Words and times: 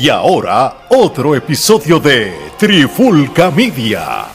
Y 0.00 0.10
ahora, 0.10 0.86
otro 0.90 1.34
episodio 1.34 1.98
de 1.98 2.32
Trifulca 2.56 3.50
Media. 3.50 4.26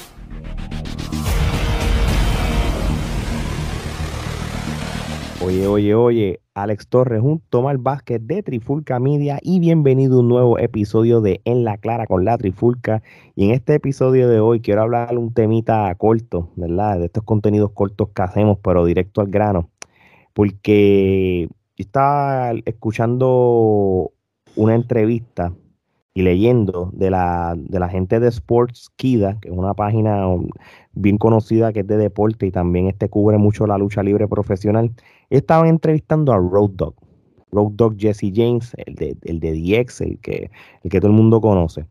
Oye, 5.42 5.66
oye, 5.66 5.96
oye, 5.96 6.42
Alex 6.54 6.90
Torres, 6.90 7.22
un 7.24 7.42
Tomás 7.50 7.82
Vázquez 7.82 8.20
de 8.28 8.44
Trifulca 8.44 9.00
Media 9.00 9.40
y 9.42 9.62
bienvenido 9.62 10.18
a 10.18 10.20
un 10.20 10.28
nuevo 10.28 10.60
episodio 10.60 11.22
de 11.22 11.40
En 11.46 11.64
la 11.64 11.78
Clara 11.78 12.08
con 12.08 12.26
la 12.26 12.38
Trifulca. 12.38 13.02
Y 13.34 13.46
en 13.46 13.52
este 13.52 13.76
episodio 13.76 14.28
de 14.28 14.42
hoy 14.42 14.60
quiero 14.60 14.82
hablar 14.82 15.18
un 15.18 15.34
temita 15.34 15.96
corto, 15.96 16.50
¿verdad? 16.58 17.00
De 17.00 17.06
estos 17.06 17.24
contenidos 17.24 17.72
cortos 17.72 18.10
que 18.14 18.22
hacemos, 18.22 18.58
pero 18.62 18.84
directo 18.84 19.22
al 19.22 19.28
grano. 19.28 19.70
Porque 20.34 21.48
estaba 21.78 22.52
escuchando 22.66 24.12
una 24.56 24.76
entrevista 24.76 25.54
y 26.14 26.22
leyendo 26.22 26.92
de 26.94 27.10
la, 27.10 27.56
de 27.58 27.80
la 27.80 27.90
gente 27.90 28.20
de 28.20 28.28
Sports 28.28 28.92
Kida, 28.96 29.40
que 29.40 29.50
es 29.50 29.56
una 29.56 29.74
página 29.74 30.26
bien 30.94 31.18
conocida 31.18 31.74
que 31.74 31.80
es 31.80 31.88
de 31.88 31.98
deporte 31.98 32.46
y 32.46 32.52
también 32.52 32.88
este 32.88 33.10
cubre 33.10 33.38
mucho 33.38 33.66
la 33.66 33.78
lucha 33.78 34.04
libre 34.04 34.28
profesional. 34.28 34.92
Estaban 35.30 35.68
entrevistando 35.68 36.32
a 36.32 36.38
Road 36.38 36.72
Dog, 36.72 36.96
Road 37.52 37.72
Dog 37.72 37.98
Jesse 37.98 38.32
James, 38.34 38.74
el 38.86 38.96
de, 38.96 39.18
el 39.24 39.40
de 39.40 39.54
DX, 39.54 40.02
el 40.02 40.20
que, 40.20 40.52
el 40.84 40.92
que 40.92 41.00
todo 41.00 41.10
el 41.10 41.18
mundo 41.18 41.42
conoce. 41.42 41.88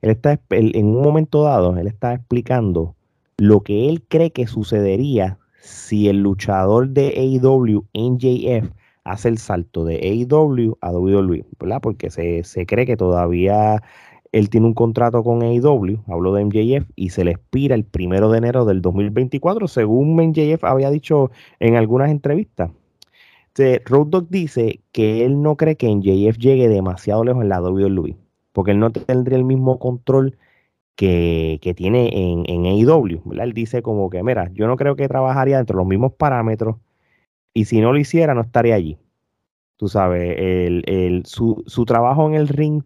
Él 0.00 0.10
está 0.10 0.40
en 0.50 0.86
un 0.86 1.02
momento 1.02 1.42
dado, 1.42 1.76
él 1.76 1.86
está 1.86 2.14
explicando 2.14 2.94
lo 3.38 3.60
que 3.60 3.88
él 3.88 4.02
cree 4.08 4.30
que 4.30 4.46
sucedería 4.46 5.38
si 5.60 6.08
el 6.08 6.22
luchador 6.22 6.88
de 6.88 7.08
AEW, 7.08 7.84
NJF, 7.92 8.70
hace 9.06 9.28
el 9.28 9.38
salto 9.38 9.84
de 9.84 9.96
AEW 9.96 10.76
a 10.80 10.90
WWE, 10.90 11.44
¿verdad? 11.60 11.80
Porque 11.80 12.10
se, 12.10 12.66
cree 12.66 12.86
que 12.86 12.96
todavía 12.96 13.82
él 14.32 14.50
tiene 14.50 14.66
un 14.66 14.74
contrato 14.74 15.22
con 15.22 15.42
AEW, 15.42 16.02
hablo 16.08 16.34
de 16.34 16.44
MJF, 16.44 16.90
y 16.96 17.10
se 17.10 17.24
le 17.24 17.30
expira 17.32 17.74
el 17.74 17.84
primero 17.84 18.30
de 18.30 18.38
enero 18.38 18.64
del 18.64 18.82
2024, 18.82 19.68
según 19.68 20.16
MJF 20.16 20.64
había 20.64 20.90
dicho 20.90 21.30
en 21.60 21.76
algunas 21.76 22.10
entrevistas. 22.10 22.70
Entonces, 23.48 23.80
Road 23.86 24.08
Dogg 24.08 24.28
dice 24.28 24.80
que 24.92 25.24
él 25.24 25.40
no 25.40 25.56
cree 25.56 25.76
que 25.76 25.88
MJF 25.88 26.36
llegue 26.38 26.68
demasiado 26.68 27.24
lejos 27.24 27.42
en 27.42 27.48
la 27.48 27.62
WWE, 27.62 28.16
porque 28.52 28.72
él 28.72 28.80
no 28.80 28.90
tendría 28.90 29.38
el 29.38 29.44
mismo 29.44 29.78
control 29.78 30.36
que, 30.96 31.74
tiene 31.76 32.08
en, 32.12 32.44
en 32.48 32.66
AEW, 32.66 33.22
¿verdad? 33.24 33.46
Él 33.46 33.52
dice 33.52 33.82
como 33.82 34.10
que, 34.10 34.22
mira, 34.22 34.50
yo 34.52 34.66
no 34.66 34.76
creo 34.76 34.96
que 34.96 35.08
trabajaría 35.08 35.58
dentro 35.58 35.76
de 35.76 35.82
los 35.82 35.88
mismos 35.88 36.12
parámetros, 36.14 36.76
y 37.56 37.64
si 37.64 37.80
no 37.80 37.90
lo 37.90 37.98
hiciera, 37.98 38.34
no 38.34 38.42
estaría 38.42 38.74
allí. 38.74 38.98
Tú 39.78 39.88
sabes, 39.88 40.36
el, 40.38 41.22
su, 41.24 41.62
su, 41.66 41.86
trabajo 41.86 42.28
en 42.28 42.34
el 42.34 42.48
ring 42.48 42.82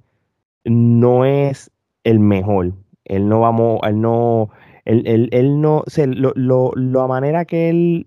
no 0.65 1.25
es 1.25 1.73
el 2.05 2.21
mejor. 2.21 2.75
Él 3.05 3.29
no 3.29 3.41
vamos, 3.41 3.81
él 3.83 4.01
no, 4.01 4.51
él, 4.85 5.29
él, 5.33 5.61
no, 5.61 5.83
se 5.89 6.07
lo, 6.07 6.33
lo, 6.37 6.71
la 6.77 7.09
manera 7.09 7.45
que 7.47 7.69
él, 7.69 8.07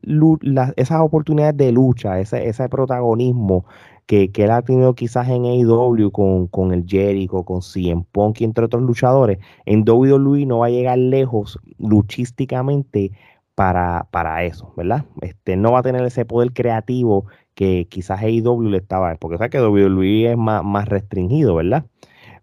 esas 0.78 1.02
oportunidades 1.02 1.58
de 1.58 1.73
lucha, 1.73 2.22
ese, 2.22 2.47
ese 2.47 2.70
protagonismo 2.70 3.66
que, 4.05 4.31
que, 4.31 4.45
él 4.45 4.52
ha 4.52 4.61
tenido 4.61 4.95
quizás 4.95 5.27
en 5.27 5.44
AEW 5.44 6.11
con, 6.11 6.48
con 6.48 6.72
el 6.72 6.86
Jericho, 6.88 7.44
con 7.44 7.61
CM 7.61 8.05
Punk 8.14 8.39
entre 8.39 8.64
otros 8.64 8.83
luchadores, 8.83 9.39
en 9.66 9.83
WWE 9.86 10.45
no 10.45 10.59
va 10.59 10.67
a 10.67 10.70
llegar 10.70 10.98
lejos 10.98 11.59
luchísticamente 11.77 13.11
para, 13.56 14.08
para 14.12 14.44
eso, 14.44 14.73
¿verdad? 14.76 15.06
Este, 15.22 15.56
no 15.58 15.72
va 15.72 15.80
a 15.80 15.84
tener 15.84 16.04
ese 16.04 16.26
poder 16.26 16.54
creativo 16.54 17.26
que 17.56 17.88
quizás 17.90 18.22
AEW 18.22 18.70
le 18.70 18.78
estaba, 18.78 19.16
porque 19.16 19.38
sabes 19.38 19.52
que 19.52 19.62
WWE 19.62 20.32
es 20.32 20.38
más, 20.38 20.64
más 20.64 20.88
restringido, 20.88 21.56
¿verdad? 21.56 21.86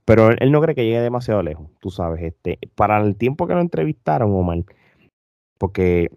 Pero 0.04 0.30
él, 0.30 0.52
no 0.52 0.60
cree 0.60 0.74
que 0.74 0.84
llegue 0.84 1.00
demasiado 1.00 1.42
lejos, 1.42 1.68
tú 1.80 1.90
sabes, 1.90 2.22
este, 2.22 2.58
para 2.74 3.00
el 3.00 3.16
tiempo 3.16 3.46
que 3.46 3.54
lo 3.54 3.60
entrevistaron, 3.60 4.34
Omar, 4.34 4.64
porque 5.58 6.10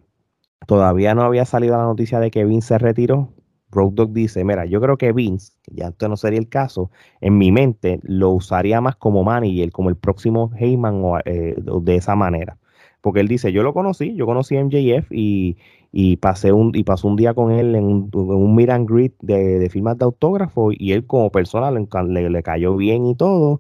todavía 0.68 1.16
no 1.16 1.24
había 1.24 1.46
salido 1.46 1.78
la 1.78 1.84
noticia 1.84 2.20
de 2.20 2.32
que 2.32 2.46
Vince 2.46 2.70
se 2.70 2.78
retiró, 2.78 3.34
Road 3.72 3.94
Dog 3.94 4.14
dice, 4.14 4.44
mira, 4.44 4.66
yo 4.66 4.80
creo 4.82 4.98
que 4.98 5.12
Vince, 5.12 5.54
ya 5.68 5.88
esto 5.88 6.08
no 6.08 6.18
sería 6.18 6.40
el 6.40 6.50
caso, 6.50 6.92
en 7.22 7.38
mi 7.38 7.52
mente 7.52 8.00
lo 8.04 8.30
usaría 8.30 8.82
más 8.82 8.96
como 8.96 9.24
manager, 9.24 9.72
como 9.72 9.90
el 9.90 9.98
próximo 9.98 10.52
Heyman 10.56 11.02
o, 11.04 11.20
eh, 11.26 11.56
de 11.58 11.96
esa 11.96 12.16
manera 12.16 12.58
porque 13.04 13.20
él 13.20 13.28
dice, 13.28 13.52
yo 13.52 13.64
lo 13.64 13.74
conocí, 13.74 14.16
yo 14.16 14.26
conocí 14.26 14.56
a 14.56 14.64
MJF 14.64 15.12
y, 15.12 15.58
y 15.92 16.16
pasé 16.16 16.54
un, 16.54 16.72
y 16.74 16.86
pasó 16.86 17.10
un 17.10 17.18
día 17.18 17.34
con 17.34 17.52
él 17.52 17.76
en 17.76 17.84
un, 17.84 18.10
en 18.14 18.20
un 18.22 18.56
meet 18.56 18.70
and 18.70 18.90
greet 18.90 19.14
de, 19.20 19.70
firmas 19.70 19.98
de 19.98 20.06
autógrafo 20.06 20.72
y 20.72 20.94
él 20.94 21.06
como 21.06 21.30
persona 21.30 21.70
le, 21.70 22.30
le, 22.30 22.44
cayó 22.44 22.78
bien 22.78 23.06
y 23.06 23.16
todo, 23.16 23.60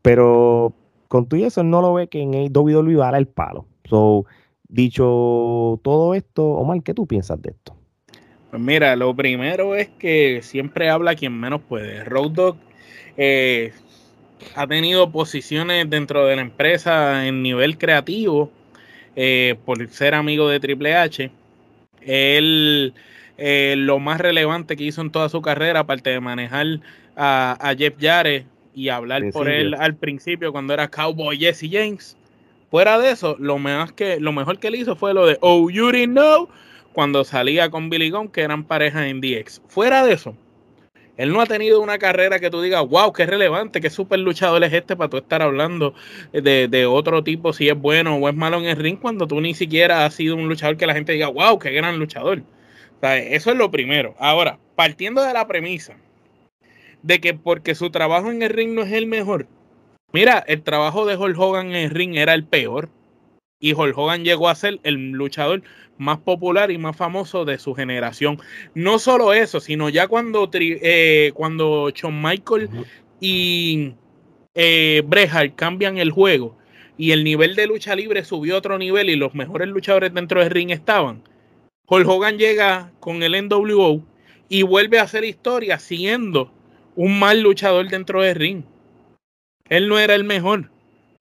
pero 0.00 0.72
con 1.06 1.28
todo 1.28 1.44
eso 1.44 1.60
él 1.60 1.68
no 1.68 1.82
lo 1.82 1.92
ve 1.92 2.08
que 2.08 2.22
en 2.22 2.32
el 2.32 2.50
WWE 2.50 2.96
va 2.96 3.10
el 3.18 3.28
palo. 3.28 3.66
So, 3.84 4.24
dicho 4.68 5.78
todo 5.84 6.14
esto, 6.14 6.46
Omar, 6.46 6.82
¿qué 6.82 6.94
tú 6.94 7.06
piensas 7.06 7.42
de 7.42 7.50
esto? 7.50 7.76
Pues 8.48 8.62
mira, 8.62 8.96
lo 8.96 9.14
primero 9.14 9.74
es 9.74 9.90
que 9.90 10.40
siempre 10.40 10.88
habla 10.88 11.14
quien 11.14 11.38
menos 11.38 11.60
puede. 11.60 12.04
Road 12.04 12.30
Dog 12.30 12.56
eh, 13.18 13.72
ha 14.54 14.66
tenido 14.66 15.12
posiciones 15.12 15.90
dentro 15.90 16.24
de 16.24 16.36
la 16.36 16.40
empresa 16.42 17.26
en 17.26 17.42
nivel 17.42 17.76
creativo 17.76 18.50
eh, 19.20 19.56
por 19.64 19.84
ser 19.88 20.14
amigo 20.14 20.48
de 20.48 20.60
Triple 20.60 20.94
H. 20.94 21.28
Él, 22.02 22.94
eh, 23.36 23.74
lo 23.76 23.98
más 23.98 24.20
relevante 24.20 24.76
que 24.76 24.84
hizo 24.84 25.00
en 25.00 25.10
toda 25.10 25.28
su 25.28 25.42
carrera, 25.42 25.80
aparte 25.80 26.10
de 26.10 26.20
manejar 26.20 26.66
a, 27.16 27.74
Jeff 27.76 27.94
Jarrett 28.00 28.46
y 28.76 28.90
hablar 28.90 29.24
por 29.32 29.48
él 29.48 29.74
al 29.74 29.96
principio 29.96 30.52
cuando 30.52 30.72
era 30.72 30.88
Cowboy 30.88 31.36
Jesse 31.36 31.68
James. 31.68 32.16
Fuera 32.70 32.96
de 32.96 33.10
eso, 33.10 33.34
lo, 33.40 33.58
más 33.58 33.90
que, 33.90 34.20
lo 34.20 34.30
mejor 34.30 34.60
que 34.60 34.68
él 34.68 34.76
hizo 34.76 34.94
fue 34.94 35.12
lo 35.12 35.26
de 35.26 35.36
Oh, 35.40 35.68
you 35.68 35.90
didn't 35.90 36.12
know 36.12 36.48
cuando 36.92 37.24
salía 37.24 37.70
con 37.70 37.90
Billy 37.90 38.10
Gunn, 38.10 38.28
que 38.28 38.42
eran 38.42 38.62
pareja 38.62 39.08
en 39.08 39.20
DX. 39.20 39.62
Fuera 39.66 40.04
de 40.04 40.12
eso, 40.12 40.36
él 41.18 41.32
no 41.32 41.40
ha 41.40 41.46
tenido 41.46 41.80
una 41.80 41.98
carrera 41.98 42.38
que 42.38 42.48
tú 42.48 42.62
digas, 42.62 42.86
wow, 42.88 43.12
qué 43.12 43.26
relevante, 43.26 43.80
qué 43.80 43.90
súper 43.90 44.20
luchador 44.20 44.62
es 44.62 44.72
este 44.72 44.94
para 44.94 45.10
tú 45.10 45.16
estar 45.16 45.42
hablando 45.42 45.92
de, 46.32 46.86
otro 46.86 47.24
tipo, 47.24 47.52
si 47.52 47.68
es 47.68 47.76
bueno 47.76 48.14
o 48.14 48.28
es 48.28 48.36
malo 48.36 48.58
en 48.58 48.66
el 48.66 48.76
ring, 48.76 48.98
cuando 49.00 49.26
tú 49.26 49.40
ni 49.40 49.52
siquiera 49.52 50.06
has 50.06 50.14
sido 50.14 50.36
un 50.36 50.48
luchador 50.48 50.76
que 50.76 50.86
la 50.86 50.94
gente 50.94 51.12
diga, 51.12 51.26
wow, 51.26 51.58
qué 51.58 51.72
gran 51.72 51.98
luchador. 51.98 52.42
eso 53.02 53.50
es 53.50 53.56
lo 53.56 53.68
primero. 53.68 54.14
Ahora, 54.20 54.60
partiendo 54.76 55.22
de 55.22 55.32
la 55.32 55.48
premisa 55.48 55.96
de 57.02 57.20
que 57.20 57.34
porque 57.34 57.74
su 57.74 57.90
trabajo 57.90 58.30
en 58.30 58.42
el 58.42 58.50
ring 58.50 58.74
no 58.74 58.82
es 58.82 58.92
el 58.92 59.06
mejor, 59.06 59.48
mira, 60.12 60.44
el 60.46 60.62
trabajo 60.62 61.04
de 61.04 61.16
Hulk 61.16 61.36
Hogan 61.36 61.70
en 61.70 61.76
el 61.76 61.90
ring 61.90 62.16
era 62.16 62.32
el 62.32 62.44
peor. 62.44 62.90
Y 63.60 63.72
Hulk 63.72 63.96
Hogan 63.98 64.24
llegó 64.24 64.48
a 64.48 64.54
ser 64.54 64.78
el 64.84 65.10
luchador 65.10 65.62
más 65.96 66.18
popular 66.18 66.70
y 66.70 66.78
más 66.78 66.96
famoso 66.96 67.44
de 67.44 67.58
su 67.58 67.74
generación. 67.74 68.40
No 68.74 68.98
solo 68.98 69.32
eso, 69.32 69.60
sino 69.60 69.88
ya 69.88 70.06
cuando, 70.06 70.48
eh, 70.52 71.32
cuando 71.34 71.90
Shawn 71.90 72.22
Michael 72.22 72.70
y 73.20 73.94
eh, 74.54 75.02
cambian 75.56 75.98
el 75.98 76.12
juego 76.12 76.56
y 76.96 77.12
el 77.12 77.24
nivel 77.24 77.56
de 77.56 77.66
lucha 77.66 77.96
libre 77.96 78.24
subió 78.24 78.54
a 78.54 78.58
otro 78.58 78.78
nivel 78.78 79.10
y 79.10 79.16
los 79.16 79.34
mejores 79.34 79.68
luchadores 79.68 80.14
dentro 80.14 80.40
del 80.40 80.50
ring 80.50 80.70
estaban, 80.70 81.22
Hulk 81.86 82.08
Hogan 82.08 82.38
llega 82.38 82.92
con 83.00 83.22
el 83.22 83.48
NWO 83.48 84.04
y 84.48 84.62
vuelve 84.62 84.98
a 84.98 85.04
hacer 85.04 85.24
historia 85.24 85.78
siendo 85.78 86.52
un 86.94 87.18
mal 87.18 87.40
luchador 87.40 87.88
dentro 87.88 88.22
del 88.22 88.34
ring. 88.34 88.62
Él 89.68 89.88
no 89.88 89.98
era 89.98 90.14
el 90.14 90.24
mejor, 90.24 90.70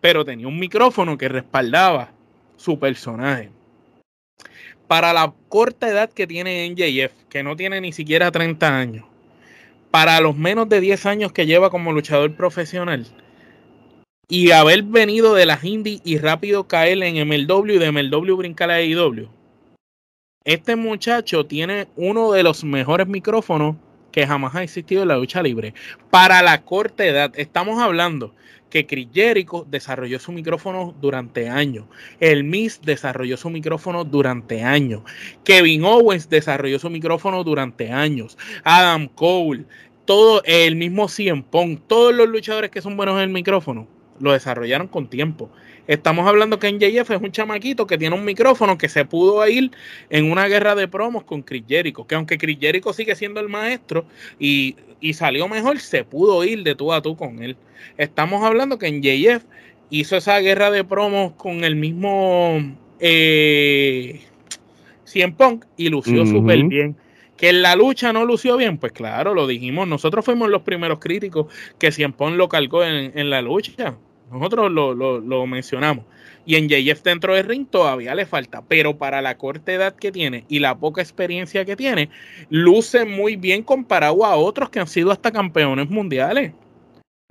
pero 0.02 0.25
tenía 0.25 0.48
un 0.48 0.59
micrófono 0.59 1.18
que 1.18 1.30
respaldaba 1.30 2.17
su 2.57 2.78
personaje. 2.78 3.50
Para 4.88 5.13
la 5.13 5.34
corta 5.50 5.88
edad 5.88 6.09
que 6.09 6.28
tiene 6.28 6.69
NJF, 6.69 7.13
que 7.29 7.44
no 7.44 7.56
tiene 7.56 7.79
ni 7.79 7.94
siquiera 7.94 8.31
30 8.31 8.78
años, 8.78 9.06
para 9.91 10.19
los 10.19 10.35
menos 10.35 10.68
de 10.68 10.81
10 10.81 11.06
años 11.06 11.31
que 11.31 11.45
lleva 11.45 11.69
como 11.69 11.94
luchador 11.94 12.36
profesional, 12.36 13.06
y 14.27 14.51
haber 14.51 14.83
venido 14.83 15.33
de 15.33 15.45
las 15.45 15.63
indies 15.63 16.01
y 16.04 16.18
rápido 16.18 16.68
caer 16.68 17.01
en 17.01 17.27
MLW 17.27 17.71
y 17.71 17.77
de 17.77 17.92
MLW 17.92 18.36
brincar 18.36 18.71
a 18.71 18.75
AEW, 18.75 19.30
este 20.44 20.75
muchacho 20.75 21.45
tiene 21.45 21.88
uno 21.95 22.31
de 22.31 22.44
los 22.44 22.63
mejores 22.63 23.07
micrófonos 23.07 23.75
que 24.12 24.27
jamás 24.27 24.56
ha 24.56 24.63
existido 24.63 25.01
en 25.01 25.09
la 25.09 25.18
lucha 25.18 25.42
libre. 25.42 25.74
Para 26.09 26.42
la 26.42 26.63
corta 26.63 27.06
edad, 27.06 27.31
estamos 27.36 27.81
hablando 27.81 28.33
que 28.69 28.86
Chris 28.86 29.07
Jericho 29.13 29.65
desarrolló 29.69 30.19
su 30.19 30.31
micrófono 30.31 30.94
durante 31.00 31.50
años. 31.50 31.86
El 32.19 32.44
Miss 32.44 32.81
desarrolló 32.81 33.38
su 33.38 33.50
micrófono 33.50 34.04
durante 34.04 34.63
años. 34.63 35.01
Kevin 35.44 35.86
Owens 35.86 36.30
desarrolló 36.30 36.80
su 36.80 36.89
micrófono 36.89 37.44
durante 37.44 37.92
años. 37.92 38.38
Adam 38.63 39.07
Cole, 39.07 39.65
todo 40.06 40.42
el 40.45 40.75
mismo 40.75 41.07
CM 41.07 41.44
Punk, 41.44 41.81
todos 41.88 42.13
los 42.13 42.27
luchadores 42.27 42.71
que 42.71 42.81
son 42.81 42.98
buenos 42.98 43.15
en 43.15 43.24
el 43.24 43.30
micrófono 43.30 43.88
lo 44.19 44.31
desarrollaron 44.33 44.88
con 44.88 45.10
tiempo. 45.10 45.50
Estamos 45.88 46.28
hablando 46.28 46.60
que 46.60 46.72
NJF 46.72 47.12
es 47.12 47.22
un 47.22 47.31
chamaquito 47.31 47.88
que 47.88 47.98
tiene 47.98 48.16
un 48.16 48.25
micrófono 48.25 48.78
que 48.78 48.89
se 48.89 49.06
pudo 49.06 49.48
ir 49.48 49.72
en 50.10 50.30
una 50.30 50.48
guerra 50.48 50.75
de 50.75 50.89
promos 50.89 51.24
con 51.24 51.42
Chris 51.42 51.63
Jericho, 51.68 52.06
que 52.06 52.16
aunque 52.16 52.38
Chris 52.38 52.57
Jericho 52.60 52.92
sigue 52.92 53.16
siendo 53.16 53.39
el 53.39 53.48
maestro 53.48 54.06
y, 54.38 54.75
salió 55.13 55.48
mejor, 55.48 55.80
se 55.80 56.04
pudo 56.04 56.44
ir 56.44 56.63
de 56.63 56.75
tú 56.75 56.92
a 56.92 57.01
tú 57.01 57.16
con 57.16 57.42
él. 57.42 57.56
Estamos 57.98 58.44
hablando 58.44 58.78
que 58.78 58.92
NJF 58.92 59.45
hizo 59.89 60.18
esa 60.18 60.38
guerra 60.39 60.72
de 60.72 60.84
promos 60.84 61.31
con 61.34 61.63
el 61.63 61.78
mismo 61.78 62.75
eh, 63.00 64.19
Cien 65.06 65.34
Punk 65.34 65.66
y 65.78 65.88
lució 65.88 66.25
súper 66.25 66.63
bien. 66.63 66.98
Que 67.38 67.50
en 67.50 67.62
la 67.62 67.75
lucha 67.75 68.12
no 68.12 68.25
lució 68.25 68.57
bien, 68.57 68.80
pues 68.80 68.92
claro, 68.92 69.36
lo 69.36 69.45
dijimos. 69.45 69.88
Nosotros 69.88 70.25
fuimos 70.25 70.50
los 70.50 70.63
primeros 70.63 71.00
críticos 71.00 71.45
que 71.78 71.92
Cien 71.92 72.12
Punk 72.12 72.36
lo 72.36 72.50
cargó 72.50 72.84
en 72.84 73.30
la 73.30 73.42
lucha. 73.42 73.95
Nosotros 74.31 74.71
lo, 74.71 75.47
mencionamos. 75.47 76.06
Y 76.45 76.56
en 76.56 76.69
JF 76.69 77.03
dentro 77.03 77.35
del 77.35 77.45
ring 77.45 77.68
todavía 77.68 78.15
le 78.15 78.25
falta, 78.25 78.62
pero 78.62 78.97
para 78.97 79.21
la 79.21 79.38
corta 79.38 79.74
edad 79.74 79.95
que 79.95 80.12
tiene 80.12 80.45
y 80.47 80.59
la 80.59 80.77
poca 80.77 81.01
experiencia 81.01 81.65
que 81.65 81.75
tiene, 81.75 82.09
luce 82.50 83.06
muy 83.06 83.35
bien 83.35 83.63
comparado 83.63 84.25
a 84.25 84.35
otros 84.35 84.69
que 84.69 84.79
han 84.79 84.88
sido 84.88 85.12
hasta 85.12 85.31
campeones 85.31 85.89
mundiales. 85.89 86.53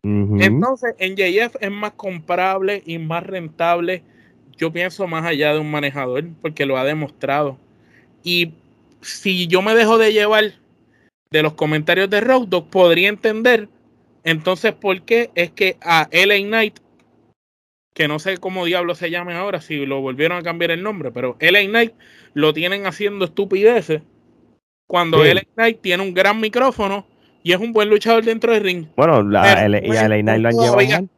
Entonces, 0.03 0.95
en 0.99 1.17
JF 1.17 1.57
es 1.61 1.71
más 1.71 1.93
comparable 1.93 2.81
y 2.87 2.99
más 2.99 3.25
rentable, 3.25 4.05
yo 4.57 4.73
pienso, 4.73 5.09
más 5.09 5.25
allá 5.25 5.53
de 5.53 5.59
un 5.59 5.71
manejador, 5.71 6.25
porque 6.41 6.65
lo 6.65 6.77
ha 6.77 6.85
demostrado. 6.85 7.59
Y 8.23 8.53
si 9.01 9.49
yo 9.49 9.63
me 9.63 9.75
dejo 9.75 9.99
de 9.99 10.13
llevar 10.13 10.53
de 11.31 11.43
los 11.43 11.55
comentarios 11.55 12.09
de 12.09 12.21
Road 12.21 12.47
Dog, 12.47 12.69
podría 12.71 13.09
entender 13.09 13.69
entonces 14.23 14.73
por 14.73 15.03
qué 15.03 15.31
es 15.35 15.51
que 15.51 15.77
a 15.81 16.09
LA 16.11 16.39
Knight 16.39 16.79
que 17.97 18.09
no 18.09 18.19
sé 18.19 18.37
cómo 18.37 18.67
diablo 18.67 18.95
se 18.95 19.11
llame 19.11 19.33
ahora, 19.33 19.63
si 19.63 19.87
lo 19.87 20.03
volvieron 20.03 20.37
a 20.37 20.43
cambiar 20.43 20.71
el 20.71 20.83
nombre, 20.83 21.11
pero 21.13 21.39
LA 21.41 21.63
Knight 21.63 21.95
lo 22.35 22.53
tienen 22.53 22.87
haciendo 22.87 23.25
estupideces 23.25 24.03
cuando 24.87 25.25
LA 25.25 25.45
Knight 25.55 25.81
tiene 25.81 26.03
un 26.03 26.13
gran 26.13 26.39
micrófono 26.39 27.07
y 27.43 27.53
es 27.53 27.59
un 27.59 27.73
buen 27.73 27.89
luchador 27.89 28.23
dentro 28.23 28.53
del 28.53 28.63
ring. 28.63 28.87
Bueno, 28.97 29.23
la, 29.23 29.67
LA 29.67 29.81
Knight 29.81 30.43
lo 30.43 30.49
han 30.49 30.59
llevado 30.59 31.09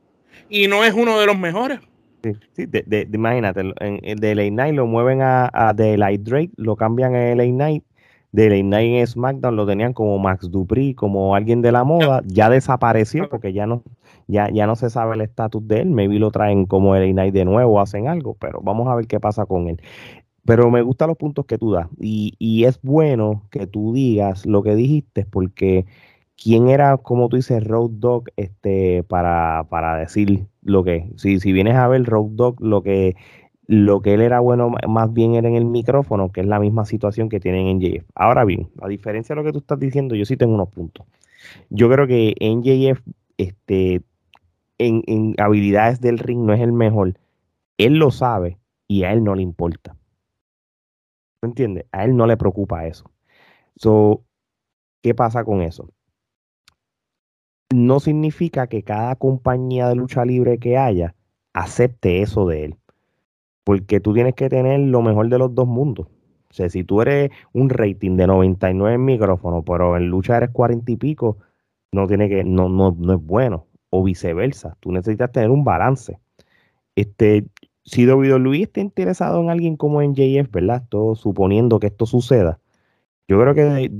Y 0.48 0.68
no 0.68 0.84
es 0.84 0.94
uno 0.94 1.18
de 1.18 1.26
los 1.26 1.36
mejores. 1.36 1.80
Sí, 2.22 2.30
sí 2.52 2.66
de, 2.66 3.08
imagínate, 3.12 3.60
de 3.62 4.34
LA 4.36 4.48
Knight 4.48 4.76
lo 4.76 4.86
mueven 4.86 5.20
a, 5.20 5.46
a 5.46 5.72
Light 5.72 6.20
Drake, 6.20 6.50
lo 6.56 6.76
cambian 6.76 7.16
a 7.16 7.34
LA 7.34 7.46
Knight 7.46 7.82
de 8.32 8.50
Late 8.50 8.62
Night 8.62 9.00
en 9.00 9.06
SmackDown 9.06 9.56
lo 9.56 9.66
tenían 9.66 9.92
como 9.92 10.18
Max 10.18 10.50
Dupri, 10.50 10.94
como 10.94 11.34
alguien 11.34 11.62
de 11.62 11.72
la 11.72 11.84
moda, 11.84 12.22
ya 12.26 12.50
desapareció 12.50 13.28
porque 13.28 13.52
ya 13.52 13.66
no, 13.66 13.82
ya, 14.26 14.50
ya 14.50 14.66
no 14.66 14.76
se 14.76 14.90
sabe 14.90 15.14
el 15.14 15.22
estatus 15.22 15.66
de 15.66 15.80
él, 15.80 15.90
maybe 15.90 16.18
lo 16.18 16.30
traen 16.30 16.66
como 16.66 16.94
LA 16.94 17.12
Knight 17.12 17.34
de 17.34 17.44
nuevo, 17.44 17.80
hacen 17.80 18.08
algo, 18.08 18.34
pero 18.34 18.60
vamos 18.62 18.88
a 18.88 18.94
ver 18.94 19.06
qué 19.06 19.18
pasa 19.20 19.46
con 19.46 19.68
él. 19.68 19.80
Pero 20.44 20.70
me 20.70 20.82
gustan 20.82 21.08
los 21.08 21.18
puntos 21.18 21.46
que 21.46 21.58
tú 21.58 21.72
das 21.72 21.88
y, 21.98 22.34
y 22.38 22.64
es 22.64 22.80
bueno 22.82 23.42
que 23.50 23.66
tú 23.66 23.92
digas 23.92 24.46
lo 24.46 24.62
que 24.62 24.74
dijiste 24.74 25.26
porque 25.26 25.86
quién 26.42 26.68
era, 26.68 26.96
como 26.98 27.28
tú 27.28 27.36
dices, 27.36 27.62
Road 27.64 27.90
Dog, 27.94 28.24
este, 28.36 29.02
para, 29.04 29.66
para 29.68 29.96
decir 29.96 30.46
lo 30.62 30.84
que, 30.84 31.10
si, 31.16 31.40
si 31.40 31.52
vienes 31.52 31.74
a 31.76 31.88
ver 31.88 32.04
Road 32.04 32.30
Dog, 32.32 32.62
lo 32.62 32.82
que 32.82 33.16
lo 33.68 34.00
que 34.00 34.14
él 34.14 34.22
era 34.22 34.40
bueno 34.40 34.72
más 34.88 35.12
bien 35.12 35.34
era 35.34 35.46
en 35.46 35.54
el 35.54 35.66
micrófono, 35.66 36.32
que 36.32 36.40
es 36.40 36.46
la 36.46 36.58
misma 36.58 36.86
situación 36.86 37.28
que 37.28 37.38
tienen 37.38 37.66
en 37.66 37.80
JF. 37.80 38.04
Ahora 38.14 38.46
bien, 38.46 38.70
a 38.80 38.88
diferencia 38.88 39.34
de 39.34 39.42
lo 39.42 39.44
que 39.46 39.52
tú 39.52 39.58
estás 39.58 39.78
diciendo, 39.78 40.14
yo 40.14 40.24
sí 40.24 40.38
tengo 40.38 40.54
unos 40.54 40.70
puntos. 40.70 41.06
Yo 41.68 41.90
creo 41.90 42.06
que 42.06 42.34
en 42.40 42.62
JF, 42.62 43.02
este, 43.36 44.00
en, 44.78 45.34
habilidades 45.38 46.00
del 46.00 46.18
ring 46.18 46.40
no 46.40 46.54
es 46.54 46.62
el 46.62 46.72
mejor. 46.72 47.18
Él 47.76 47.98
lo 47.98 48.10
sabe 48.10 48.58
y 48.88 49.04
a 49.04 49.12
él 49.12 49.22
no 49.22 49.34
le 49.34 49.42
importa. 49.42 49.94
¿Me 51.42 51.50
entiendes? 51.50 51.84
A 51.92 52.04
él 52.04 52.16
no 52.16 52.26
le 52.26 52.38
preocupa 52.38 52.86
eso. 52.86 53.10
So, 53.76 54.24
¿Qué 55.02 55.14
pasa 55.14 55.44
con 55.44 55.60
eso? 55.60 55.90
No 57.72 58.00
significa 58.00 58.66
que 58.66 58.82
cada 58.82 59.14
compañía 59.16 59.88
de 59.88 59.94
lucha 59.94 60.24
libre 60.24 60.58
que 60.58 60.78
haya 60.78 61.14
acepte 61.52 62.22
eso 62.22 62.46
de 62.46 62.64
él 62.64 62.78
porque 63.68 64.00
tú 64.00 64.14
tienes 64.14 64.34
que 64.34 64.48
tener 64.48 64.80
lo 64.80 65.02
mejor 65.02 65.28
de 65.28 65.38
los 65.38 65.54
dos 65.54 65.68
mundos. 65.68 66.06
O 66.06 66.54
sea, 66.54 66.70
si 66.70 66.84
tú 66.84 67.02
eres 67.02 67.30
un 67.52 67.68
rating 67.68 68.16
de 68.16 68.26
99 68.26 68.94
en 68.94 69.04
micrófono, 69.04 69.62
pero 69.62 69.94
en 69.98 70.08
lucha 70.08 70.38
eres 70.38 70.48
40 70.52 70.90
y 70.90 70.96
pico, 70.96 71.36
no 71.92 72.06
tiene 72.06 72.30
que, 72.30 72.44
no, 72.44 72.70
no, 72.70 72.96
no 72.98 73.12
es 73.12 73.22
bueno. 73.22 73.66
O 73.90 74.02
viceversa. 74.02 74.74
Tú 74.80 74.90
necesitas 74.90 75.32
tener 75.32 75.50
un 75.50 75.64
balance. 75.64 76.18
Este, 76.96 77.44
si 77.84 78.06
Luis 78.06 78.62
está 78.62 78.80
interesado 78.80 79.38
en 79.42 79.50
alguien 79.50 79.76
como 79.76 80.00
en 80.00 80.14
JF, 80.14 80.50
¿verdad? 80.50 80.84
Todo 80.88 81.14
suponiendo 81.14 81.78
que 81.78 81.88
esto 81.88 82.06
suceda. 82.06 82.60
Yo 83.28 83.38
creo 83.38 83.54
que 83.54 83.90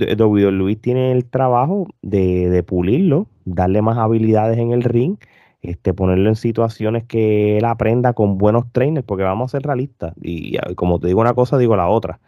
Luis 0.51 0.81
tiene 0.81 1.11
el 1.11 1.25
trabajo 1.25 1.85
de, 2.01 2.49
de 2.49 2.63
pulirlo, 2.63 3.27
darle 3.45 3.83
más 3.83 3.99
habilidades 3.99 4.57
en 4.57 4.71
el 4.71 4.81
ring 4.81 5.17
este, 5.61 5.93
ponerlo 5.93 6.29
en 6.29 6.35
situaciones 6.35 7.03
que 7.05 7.57
él 7.57 7.65
aprenda 7.65 8.13
con 8.13 8.37
buenos 8.37 8.71
trainers, 8.71 9.05
porque 9.05 9.23
vamos 9.23 9.53
a 9.53 9.57
ser 9.57 9.65
realistas. 9.65 10.13
Y, 10.21 10.57
como 10.75 10.99
te 10.99 11.07
digo 11.07 11.21
una 11.21 11.33
cosa, 11.33 11.57
digo 11.57 11.75
la 11.75 11.87
otra. 11.87 12.19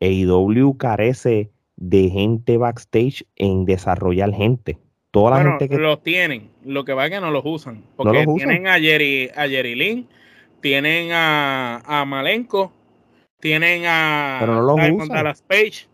AEW 0.00 0.76
carece 0.76 1.50
de 1.76 2.10
gente 2.10 2.56
backstage 2.56 3.24
en 3.36 3.64
desarrollar 3.64 4.32
gente. 4.32 4.78
Toda 5.10 5.38
la 5.38 5.48
gente 5.48 5.68
que. 5.68 5.78
Los 5.78 6.02
tienen, 6.02 6.50
lo 6.64 6.84
que 6.84 6.92
va 6.92 7.04
es 7.04 7.12
que 7.12 7.20
no 7.20 7.30
los 7.30 7.44
usan. 7.44 7.84
Porque 7.94 8.26
tienen 8.36 8.66
a 8.66 8.80
Jerry, 8.80 9.30
a 9.36 9.46
Jerry 9.46 9.76
Lynn, 9.76 10.08
tienen 10.60 11.12
a, 11.12 11.76
a 11.86 12.04
Malenko, 12.04 12.72
tienen 13.38 13.84
a. 13.86 14.38
Pero 14.40 14.54
no 14.54 14.62
los 14.62 15.04
usan. 15.04 15.34
Page. 15.46 15.86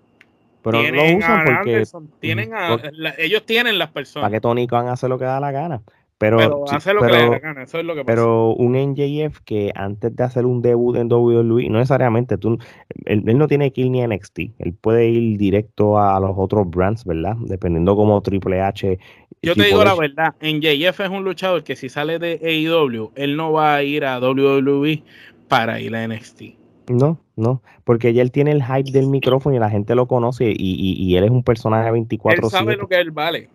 Pero 0.62 0.83
no 0.83 0.91
los 0.93 1.12
usan 1.19 1.44
porque. 1.44 1.85
tienen 2.21 2.55
a, 2.55 2.79
ellos 3.19 3.44
tienen 3.44 3.79
las 3.79 3.91
personas. 3.91 4.26
Para 4.26 4.38
que 4.38 4.41
Tony 4.41 4.67
Khan 4.67 4.88
hace 4.88 5.06
lo 5.06 5.19
que 5.19 5.26
da 5.26 5.38
la 5.38 5.53
gana. 5.53 5.83
Pero, 6.21 6.67
hace 6.71 6.93
lo 6.93 7.01
que 7.01 7.13
le 7.13 7.39
gana, 7.39 7.63
eso 7.63 7.79
es 7.79 7.85
lo 7.87 7.95
que 7.95 8.05
pasa. 8.05 8.15
Pero 8.15 8.53
un 8.53 8.75
NJF 8.75 9.41
que 9.41 9.73
antes 9.75 10.15
de 10.15 10.23
hacer 10.23 10.45
un 10.45 10.61
debut 10.61 10.95
en 10.97 11.11
WWE, 11.11 11.71
no 11.71 11.79
necesariamente, 11.79 12.37
tú, 12.37 12.59
él, 13.07 13.25
no 13.39 13.49
tiene 13.49 13.73
que 13.73 13.81
ir 13.81 13.91
ni 13.91 14.03
a 14.03 14.07
NXT, 14.07 14.39
él 14.59 14.75
puede 14.79 15.09
ir 15.09 15.39
directo 15.39 15.99
a 15.99 16.21
los 16.21 16.33
otros 16.37 16.69
brands, 16.69 17.07
¿verdad? 17.07 17.37
Dependiendo 17.41 17.97
como 17.97 18.21
Triple 18.21 18.61
H. 18.61 18.99
Yo 19.41 19.55
te 19.55 19.65
digo 19.65 19.83
la 19.83 19.95
verdad, 19.95 20.35
NJF 20.43 21.01
es 21.01 21.09
un 21.09 21.25
luchador 21.25 21.65
que 21.65 21.75
si 21.75 21.89
sale 21.89 22.19
de 22.19 22.39
AEW, 22.43 23.13
él 23.15 23.35
no 23.35 23.53
va 23.53 23.77
a 23.77 23.83
ir 23.83 24.05
a 24.05 24.19
WWE 24.19 25.03
para 25.49 25.81
ir 25.81 25.97
a 25.97 26.07
NXT. 26.07 26.43
No, 26.91 27.19
no, 27.35 27.63
porque 27.85 28.13
ya 28.13 28.21
él 28.21 28.31
tiene 28.31 28.51
el 28.51 28.63
hype 28.63 28.91
del 28.91 29.07
micrófono 29.07 29.57
y 29.57 29.59
la 29.59 29.71
gente 29.71 29.95
lo 29.95 30.07
conoce 30.07 30.53
y, 30.55 31.17
él 31.17 31.25
es 31.25 31.31
un 31.31 31.45
personaje 31.45 31.91
24 31.91 32.45
Él 32.45 32.51
sabe 32.51 32.77
lo 32.77 32.87
que 32.89 33.01
él 33.01 33.11
vale. 33.11 33.49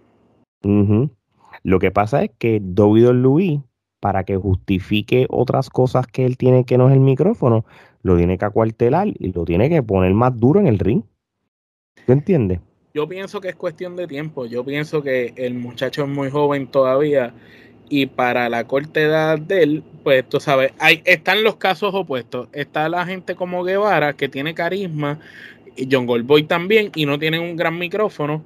Lo 1.66 1.80
que 1.80 1.90
pasa 1.90 2.24
es 2.24 2.30
que 2.38 2.62
Louis, 2.62 3.60
para 4.00 4.24
que 4.24 4.38
justifique 4.38 5.26
otras 5.32 5.72
cosas 5.72 6.06
que 6.06 6.24
él 6.24 6.38
tiene 6.38 6.64
que 6.64 6.78
no 6.78 6.90
es 6.90 6.94
el 6.94 7.00
micrófono, 7.00 7.66
lo 8.04 8.16
tiene 8.16 8.38
que 8.38 8.46
acuartelar 8.46 9.08
y 9.08 9.34
lo 9.34 9.46
tiene 9.46 9.68
que 9.68 9.82
poner 9.82 10.14
más 10.14 10.40
duro 10.40 10.60
en 10.60 10.68
el 10.68 10.78
ring. 10.78 11.02
¿Tú 12.06 12.12
entiendes? 12.12 12.60
Yo 12.94 13.10
pienso 13.10 13.42
que 13.42 13.50
es 13.50 13.56
cuestión 13.56 13.96
de 13.96 14.06
tiempo. 14.06 14.46
Yo 14.46 14.64
pienso 14.64 15.02
que 15.02 15.34
el 15.38 15.56
muchacho 15.56 16.04
es 16.04 16.08
muy 16.08 16.30
joven 16.30 16.68
todavía 16.68 17.34
y 17.90 18.06
para 18.06 18.48
la 18.48 18.66
corta 18.66 19.02
edad 19.02 19.40
de 19.40 19.64
él, 19.64 19.84
pues 20.04 20.30
tú 20.30 20.40
sabes, 20.40 20.72
hay, 20.78 21.02
están 21.06 21.44
los 21.44 21.56
casos 21.56 21.96
opuestos. 21.96 22.48
Está 22.54 22.90
la 22.90 23.08
gente 23.08 23.34
como 23.34 23.64
Guevara 23.64 24.14
que 24.14 24.30
tiene 24.30 24.54
carisma, 24.54 25.20
y 25.76 25.90
John 25.92 26.06
Goldboy 26.06 26.44
también, 26.44 26.92
y 26.94 27.08
no 27.08 27.18
tienen 27.18 27.42
un 27.42 27.56
gran 27.56 27.80
micrófono. 27.80 28.44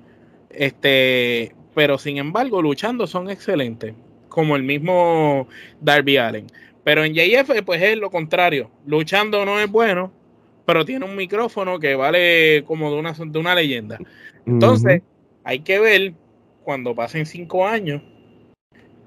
Este, 0.50 1.54
pero 1.80 1.98
sin 1.98 2.18
embargo 2.18 2.62
luchando 2.62 3.08
son 3.08 3.30
excelentes, 3.30 3.94
como 4.28 4.58
el 4.58 4.64
mismo 4.64 5.48
Darby 5.80 6.18
Allen. 6.18 6.48
Pero 6.84 7.06
en 7.06 7.14
JF 7.14 7.64
pues 7.66 7.82
es 7.82 7.98
lo 7.98 8.12
contrario, 8.12 8.70
luchando 8.86 9.46
no 9.46 9.62
es 9.62 9.72
bueno, 9.72 10.12
pero 10.66 10.84
tiene 10.84 11.06
un 11.06 11.16
micrófono 11.16 11.80
que 11.80 11.96
vale 11.96 12.66
como 12.68 12.92
de 12.92 13.00
una, 13.00 13.14
de 13.14 13.40
una 13.40 13.56
leyenda. 13.56 13.98
Entonces, 14.46 15.04
hay 15.46 15.62
que 15.62 15.80
ver 15.80 16.16
cuando 16.66 16.94
pasen 16.94 17.26
cinco 17.26 17.66
años 17.66 18.02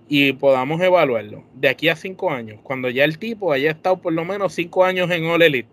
y 0.09 0.33
podamos 0.33 0.81
evaluarlo. 0.81 1.45
De 1.53 1.69
aquí 1.69 1.91
a 1.91 1.95
cinco 1.95 2.31
años, 2.31 2.59
cuando 2.63 2.89
ya 2.89 3.05
el 3.05 3.19
tipo 3.19 3.53
haya 3.53 3.71
estado 3.71 4.01
por 4.01 4.15
lo 4.15 4.25
menos 4.25 4.55
cinco 4.55 4.83
años 4.83 5.11
en 5.11 5.27
All 5.27 5.43
Elite. 5.43 5.69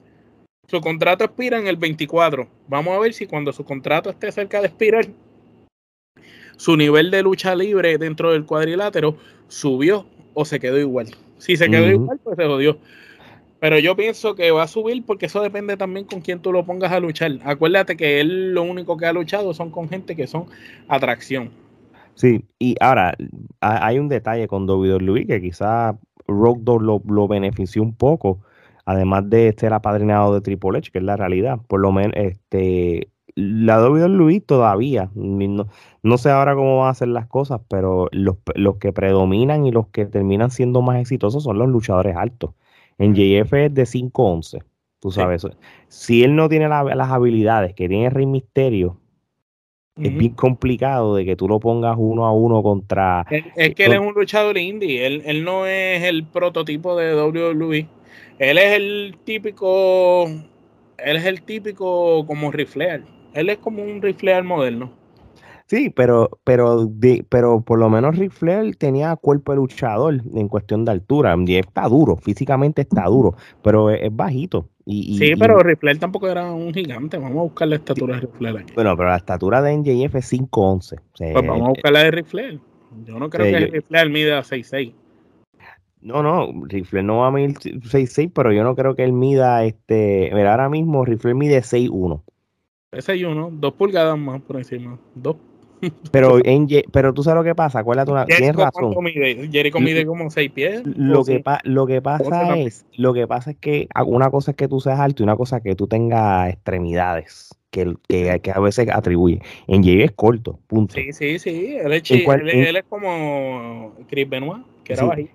Su 0.68 0.82
contrato 0.82 1.24
expira 1.24 1.58
en 1.60 1.68
el 1.68 1.78
24. 1.78 2.46
Vamos 2.68 2.94
a 2.94 3.00
ver 3.00 3.14
si 3.14 3.26
cuando 3.26 3.54
su 3.54 3.64
contrato 3.64 4.10
esté 4.10 4.34
cerca 4.34 4.60
de 4.60 4.68
expirar, 4.68 5.08
su 6.60 6.76
nivel 6.76 7.10
de 7.10 7.24
lucha 7.24 7.56
libre 7.56 7.98
dentro 7.98 8.34
del 8.34 8.46
cuadrilátero 8.46 9.16
subió 9.48 10.06
o 10.34 10.44
se 10.44 10.60
quedó 10.60 10.78
igual. 10.78 11.08
Si 11.38 11.56
se 11.56 11.70
quedó 11.70 11.88
igual, 11.88 12.20
pues 12.22 12.36
se 12.36 12.46
jodió. 12.46 12.78
Pero 13.62 13.80
yo 13.80 13.96
pienso 13.96 14.36
que 14.36 14.52
va 14.52 14.64
a 14.64 14.68
subir 14.68 15.06
porque 15.06 15.28
eso 15.28 15.42
depende 15.42 15.78
también 15.78 16.06
con 16.06 16.20
quién 16.20 16.42
tú 16.42 16.52
lo 16.52 16.66
pongas 16.66 16.92
a 16.92 17.00
luchar. 17.00 17.32
Acuérdate 17.46 17.96
que 17.96 18.20
él 18.20 18.54
lo 18.54 18.64
único 18.64 18.98
que 18.98 19.06
ha 19.06 19.14
luchado 19.14 19.54
son 19.54 19.72
con 19.72 19.88
gente 19.88 20.18
que 20.18 20.28
son 20.28 20.48
atracción. 20.90 21.50
Sí, 22.16 22.44
y 22.60 22.76
ahora 22.82 23.16
hay 23.62 23.98
un 23.98 24.10
detalle 24.10 24.50
con 24.50 24.66
Luis 24.66 25.28
que 25.28 25.40
quizás 25.40 25.96
Road 26.28 26.58
Dogg 26.58 26.82
lo, 26.82 27.02
lo 27.08 27.30
benefició 27.30 27.82
un 27.82 27.96
poco, 27.96 28.42
además 28.84 29.30
de 29.30 29.56
ser 29.58 29.72
apadrinado 29.72 30.34
de 30.34 30.42
Triple 30.42 30.80
H, 30.80 30.92
que 30.92 30.98
es 30.98 31.06
la 31.06 31.16
realidad. 31.16 31.60
Por 31.70 31.80
lo 31.80 31.94
menos, 31.94 32.12
este, 32.18 33.08
la 33.36 33.82
WWE 33.88 34.42
todavía, 34.42 35.10
no, 35.16 35.68
no, 36.04 36.18
sé 36.18 36.30
ahora 36.30 36.56
cómo 36.56 36.80
van 36.80 36.90
a 36.90 36.94
ser 36.94 37.10
las 37.10 37.28
cosas, 37.28 37.62
pero 37.70 38.08
los, 38.12 38.38
los, 38.56 38.78
que 38.78 38.94
predominan 38.94 39.66
y 39.66 39.72
los 39.72 39.88
que 39.88 40.06
terminan 40.06 40.52
siendo 40.52 40.82
más 40.82 41.00
exitosos 41.00 41.44
son 41.44 41.58
los 41.58 41.70
luchadores 41.70 42.16
altos. 42.16 42.52
En 42.98 43.14
JF 43.16 43.54
es 43.54 43.74
de 43.74 43.84
5-11, 43.84 44.64
tú 45.00 45.12
sabes. 45.12 45.48
Si 45.88 46.24
él 46.24 46.36
no 46.36 46.50
tiene 46.50 46.68
las 46.68 47.10
habilidades 47.10 47.74
que 47.74 47.88
tiene 47.88 48.10
Rey 48.10 48.26
Misterio, 48.26 48.98
es 50.02 50.16
bien 50.16 50.34
complicado 50.34 51.16
de 51.16 51.26
que 51.26 51.36
tú 51.36 51.48
lo 51.48 51.60
pongas 51.60 51.96
uno 51.98 52.26
a 52.26 52.32
uno 52.32 52.64
contra... 52.64 53.26
Es, 53.30 53.76
que 53.76 53.86
él 53.86 53.94
es 53.94 54.00
un 54.00 54.14
luchador 54.14 54.58
indie, 54.58 55.06
él, 55.06 55.24
él 55.26 55.44
no 55.44 55.66
es 55.66 56.04
el 56.04 56.26
prototipo 56.26 56.96
de 56.96 57.22
WWE. 57.22 57.88
Él 58.40 58.58
es 58.58 58.74
el 58.78 59.18
típico, 59.26 60.26
él 60.26 61.16
es 61.18 61.26
el 61.26 61.42
típico 61.42 62.26
como 62.26 62.50
riflear 62.52 63.02
él 63.34 63.50
es 63.50 63.58
como 63.58 63.84
un 63.84 64.02
riflear 64.02 64.44
moderno. 64.44 64.92
Sí, 65.68 65.92
pero, 65.92 66.40
pero, 66.44 66.90
pero 67.30 67.62
por 67.62 67.78
lo 67.78 67.90
menos 67.90 68.18
Ric 68.18 68.34
tenía 68.80 69.16
cuerpo 69.16 69.52
de 69.52 69.58
luchador 69.58 70.20
en 70.34 70.48
cuestión 70.48 70.84
de 70.84 70.92
altura. 70.92 71.36
Y 71.46 71.58
está 71.58 71.88
duro, 71.88 72.16
físicamente 72.16 72.82
está 72.82 73.04
duro, 73.06 73.36
pero 73.62 73.92
es, 73.92 74.10
bajito. 74.12 74.68
Y, 74.86 75.16
sí, 75.20 75.36
pero 75.38 75.60
Ric 75.60 75.80
tampoco 76.00 76.28
era 76.28 76.52
un 76.52 76.74
gigante. 76.74 77.20
Vamos 77.20 77.38
a 77.38 77.42
buscar 77.42 77.68
la 77.68 77.76
estatura 77.76 78.16
de 78.16 78.22
Ric 78.22 78.32
aquí. 78.58 78.74
Bueno, 78.74 78.98
pero 78.98 79.10
la 79.10 79.18
estatura 79.18 79.62
de 79.62 79.78
NJF 79.78 80.16
es 80.16 80.34
5'11. 80.34 81.00
pues 81.16 81.34
vamos 81.36 81.62
a 81.62 81.70
buscar 81.70 81.92
la 81.92 82.04
de 82.04 82.12
Ric 82.12 82.28
Yo 83.06 83.20
no 83.20 83.30
creo 83.30 83.46
que 83.46 83.68
Ric 83.68 83.86
Flair 83.88 84.10
mida 84.10 84.42
6'6. 84.42 84.94
No, 86.02 86.24
no, 86.24 86.50
Rifle 86.66 87.04
no 87.04 87.20
va 87.20 87.28
a 87.28 87.32
medir 87.32 87.56
6'6, 87.56 88.32
pero 88.34 88.54
yo 88.54 88.64
no 88.64 88.76
creo 88.76 88.96
que 88.96 89.04
él 89.04 89.12
mida, 89.12 89.66
este, 89.66 90.32
mira, 90.34 90.52
ahora 90.52 90.70
mismo 90.70 91.04
Rifle 91.04 91.34
mide 91.34 91.60
6'1. 91.60 92.24
Ese 92.92 93.12
hay 93.12 93.24
uno, 93.24 93.50
dos 93.52 93.74
pulgadas 93.74 94.18
más 94.18 94.42
por 94.42 94.58
encima. 94.58 94.98
Dos. 95.14 95.36
Pero, 96.12 96.40
en, 96.44 96.68
pero 96.92 97.14
tú 97.14 97.24
sabes 97.24 97.38
lo 97.38 97.44
que 97.44 97.56
pasa, 97.56 97.80
acuérdate 97.80 98.12
una, 98.12 98.26
tienes 98.26 98.54
razón. 98.56 98.94
Jericho 99.50 99.80
mide 99.80 100.06
como 100.06 100.30
seis 100.30 100.52
pies. 100.52 100.82
Lo 100.86 101.24
que, 101.24 101.42
lo 101.64 101.88
que 101.88 102.02
pasa 102.02 102.58
es, 102.58 102.86
lo 102.98 103.14
que 103.14 103.28
pasa 103.28 103.52
es 103.52 103.58
que 103.58 103.88
una 104.06 104.30
cosa 104.30 104.52
es 104.52 104.58
que 104.58 104.68
tú 104.68 104.82
seas 104.82 105.00
alto 105.00 105.22
y 105.22 105.26
una 105.26 105.38
cosa 105.38 105.58
es 105.58 105.64
que 105.64 105.76
tú 105.76 105.88
tengas 105.88 106.50
extremidades 106.50 107.50
que, 107.72 107.96
que, 108.10 108.42
que 108.42 108.52
a 108.52 108.60
veces 108.60 108.90
atribuye. 108.92 109.42
En 109.68 109.84
Jay 109.84 110.02
es 110.02 110.12
corto, 110.12 110.60
punto. 110.68 110.96
Sí, 110.96 111.14
sí, 111.14 111.40
sí. 111.40 111.78
Él 111.78 111.94
es, 111.94 112.12
él, 112.12 112.76
es 112.76 112.84
como 112.90 113.94
Chris 114.10 114.28
Benoit, 114.28 114.66
que 114.84 114.94
era 114.94 115.06
bajito. 115.06 115.32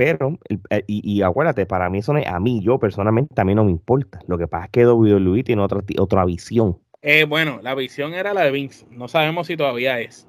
Pero, 0.00 0.38
eh, 0.70 0.82
y, 0.86 1.02
y, 1.04 1.20
acuérdate, 1.20 1.66
para 1.66 1.90
mí 1.90 1.98
eso 1.98 2.14
no 2.14 2.20
es, 2.20 2.26
a 2.26 2.40
mí, 2.40 2.62
yo 2.62 2.78
personalmente, 2.78 3.34
también 3.34 3.56
no 3.56 3.66
me 3.66 3.70
importa. 3.70 4.18
Lo 4.26 4.38
que 4.38 4.48
pasa 4.48 4.64
es 4.64 4.70
que 4.70 4.86
WWE 4.86 5.44
tiene 5.44 5.60
otra, 5.60 5.82
otra 5.98 6.24
visión. 6.24 6.78
Eh, 7.02 7.24
bueno, 7.24 7.60
la 7.62 7.74
visión 7.74 8.14
era 8.14 8.32
la 8.32 8.44
de 8.44 8.50
Vince. 8.50 8.86
No 8.90 9.08
sabemos 9.08 9.48
si 9.48 9.58
todavía 9.58 10.00
es. 10.00 10.26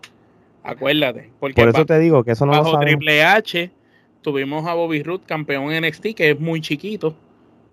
Acuérdate. 0.61 1.31
Porque 1.39 1.61
Por 1.61 1.69
eso 1.69 1.85
te 1.85 1.99
digo 1.99 2.25
que 2.25 2.31
eso 2.31 2.45
no 2.45 2.51
bajo 2.51 2.81
Triple 2.81 3.23
H 3.23 3.71
tuvimos 4.21 4.67
a 4.67 4.73
Bobby 4.73 5.03
Roode, 5.03 5.23
campeón 5.25 5.71
NXT, 5.73 6.15
que 6.17 6.31
es 6.31 6.39
muy 6.39 6.59
chiquito. 6.59 7.15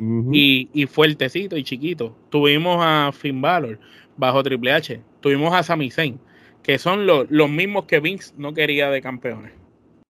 y, 0.00 0.68
y, 0.72 0.86
fuertecito 0.86 1.56
y 1.56 1.64
chiquito. 1.64 2.14
Tuvimos 2.28 2.78
a 2.80 3.10
Finn 3.12 3.40
Balor 3.40 3.80
bajo 4.16 4.40
Triple 4.44 4.70
H. 4.72 5.00
Tuvimos 5.18 5.52
a 5.52 5.64
Sami 5.64 5.90
Zayn, 5.90 6.20
que 6.62 6.78
son 6.78 7.08
los 7.08 7.50
mismos 7.50 7.86
que 7.86 7.98
Vince 7.98 8.34
no 8.36 8.54
quería 8.54 8.88
de 8.88 9.02
campeones. 9.02 9.57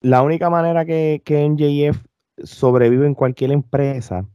La 0.01 0.22
única 0.24 0.50
manera 0.50 0.86
que, 0.86 1.22
que 1.25 1.48
NJF 1.48 2.06
sobrevive 2.44 3.06
en 3.06 3.15
cualquier 3.15 3.51
empresa 3.51 4.25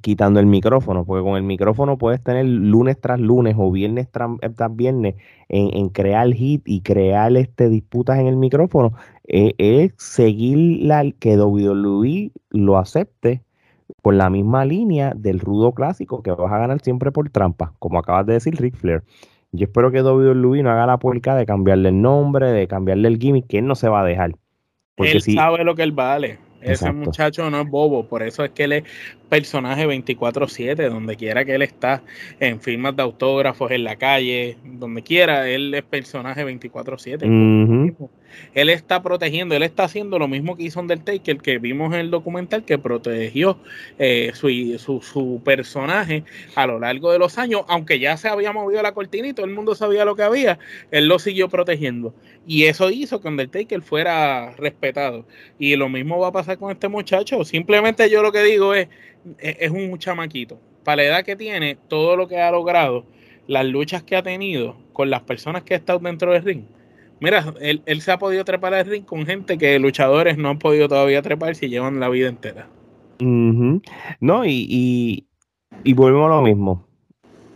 quitando 0.00 0.40
el 0.40 0.46
micrófono, 0.46 1.04
porque 1.04 1.24
con 1.24 1.36
el 1.36 1.42
micrófono 1.42 1.98
puedes 1.98 2.22
tener 2.22 2.46
lunes 2.46 3.00
tras 3.00 3.20
lunes 3.20 3.56
o 3.58 3.70
viernes 3.70 4.08
tras, 4.10 4.30
eh, 4.40 4.68
viernes 4.70 5.16
en, 5.48 5.88
crear 5.88 6.32
hit 6.32 6.62
y 6.64 6.82
crear 6.82 7.36
este, 7.36 7.68
disputas 7.68 8.18
en 8.18 8.26
el 8.26 8.36
micrófono, 8.36 8.92
eh, 9.26 9.54
es 9.58 9.92
seguir 9.98 10.84
la, 10.84 11.10
que 11.18 11.36
WWE 11.36 12.32
lo 12.50 12.78
acepte 12.78 13.42
por 14.02 14.14
la 14.14 14.30
misma 14.30 14.64
línea 14.64 15.12
del 15.14 15.40
rudo 15.40 15.72
clásico 15.72 16.22
que 16.22 16.30
vas 16.30 16.52
a 16.52 16.58
ganar 16.58 16.80
siempre 16.80 17.12
por 17.12 17.28
trampa, 17.30 17.74
como 17.78 17.98
acabas 17.98 18.26
de 18.26 18.34
decir 18.34 18.54
Ric 18.56 18.76
Flair. 18.76 19.02
Yo 19.52 19.64
espero 19.64 19.90
que 19.90 20.02
WWE 20.02 20.62
no 20.62 20.70
haga 20.70 20.86
la 20.86 20.98
puerca 20.98 21.36
de 21.36 21.44
cambiarle 21.44 21.90
el 21.90 22.00
nombre, 22.00 22.50
de 22.52 22.66
cambiarle 22.68 23.08
el 23.08 23.18
gimmick, 23.18 23.46
que 23.48 23.58
él 23.58 23.66
no 23.66 23.74
se 23.74 23.88
va 23.88 24.00
a 24.00 24.04
dejar. 24.04 24.34
Porque 24.94 25.12
él 25.12 25.22
sabe 25.22 25.64
lo 25.64 25.74
que 25.74 25.82
él 25.82 25.92
vale. 25.92 26.38
Ese 26.60 26.92
muchacho 26.92 27.50
no 27.50 27.60
es 27.60 27.68
bobo, 27.68 28.06
por 28.06 28.22
eso 28.22 28.44
es 28.44 28.50
que 28.52 28.64
él 28.64 28.72
es 28.72 28.84
personaje 29.32 29.86
24/7, 29.86 30.90
donde 30.90 31.16
quiera 31.16 31.42
que 31.46 31.54
él 31.54 31.62
está, 31.62 32.02
en 32.38 32.60
firmas 32.60 32.94
de 32.94 33.02
autógrafos, 33.02 33.70
en 33.70 33.82
la 33.82 33.96
calle, 33.96 34.58
donde 34.62 35.02
quiera, 35.02 35.48
él 35.48 35.72
es 35.72 35.82
personaje 35.84 36.44
24/7. 36.44 37.24
Él 38.54 38.68
está 38.68 39.02
protegiendo, 39.02 39.54
él 39.54 39.62
está 39.62 39.84
haciendo 39.84 40.18
lo 40.18 40.28
mismo 40.28 40.56
que 40.56 40.64
hizo 40.64 40.80
Undertaker, 40.80 41.38
que 41.38 41.58
vimos 41.58 41.94
en 41.94 42.00
el 42.00 42.10
documental, 42.10 42.64
que 42.64 42.78
protegió 42.78 43.58
eh, 43.98 44.32
su, 44.34 44.48
su, 44.78 45.00
su, 45.00 45.40
personaje 45.44 46.24
a 46.54 46.66
lo 46.66 46.78
largo 46.78 47.12
de 47.12 47.18
los 47.18 47.38
años, 47.38 47.62
aunque 47.68 47.98
ya 47.98 48.16
se 48.16 48.28
había 48.28 48.52
movido 48.52 48.82
la 48.82 48.92
cortina 48.92 49.28
y 49.28 49.32
todo 49.32 49.46
el 49.46 49.52
mundo 49.52 49.74
sabía 49.74 50.04
lo 50.04 50.16
que 50.16 50.22
había, 50.22 50.58
él 50.90 51.08
lo 51.08 51.18
siguió 51.18 51.48
protegiendo. 51.48 52.14
Y 52.46 52.64
eso 52.64 52.90
hizo 52.90 53.20
que 53.20 53.28
Undertaker 53.28 53.82
fuera 53.82 54.50
respetado. 54.56 55.26
Y 55.58 55.76
lo 55.76 55.88
mismo 55.88 56.18
va 56.18 56.28
a 56.28 56.32
pasar 56.32 56.58
con 56.58 56.70
este 56.70 56.88
muchacho. 56.88 57.44
Simplemente 57.44 58.10
yo 58.10 58.22
lo 58.22 58.32
que 58.32 58.42
digo 58.42 58.74
es, 58.74 58.88
es 59.38 59.70
un 59.70 59.98
chamaquito. 59.98 60.58
Para 60.84 60.96
la 60.96 61.02
edad 61.04 61.24
que 61.24 61.36
tiene, 61.36 61.76
todo 61.88 62.16
lo 62.16 62.26
que 62.26 62.40
ha 62.40 62.50
logrado, 62.50 63.04
las 63.46 63.64
luchas 63.66 64.02
que 64.02 64.16
ha 64.16 64.22
tenido 64.22 64.76
con 64.92 65.10
las 65.10 65.22
personas 65.22 65.62
que 65.62 65.74
ha 65.74 65.76
estado 65.76 65.98
dentro 65.98 66.32
del 66.32 66.42
ring. 66.42 66.64
Mira, 67.20 67.54
él, 67.60 68.00
se 68.00 68.10
ha 68.10 68.18
podido 68.18 68.44
trepar 68.44 68.74
al 68.74 68.84
ring 68.84 69.04
con 69.04 69.24
gente 69.24 69.56
que 69.56 69.78
luchadores 69.78 70.36
no 70.36 70.48
han 70.48 70.58
podido 70.58 70.88
todavía 70.88 71.22
trepar 71.22 71.54
si 71.54 71.68
llevan 71.68 72.00
la 72.00 72.08
vida 72.08 72.28
entera. 72.28 72.68
No, 73.20 74.44
y, 74.44 75.26
y, 75.84 75.92
volvemos 75.94 76.26
a 76.26 76.34
lo 76.34 76.42
mismo. 76.42 76.84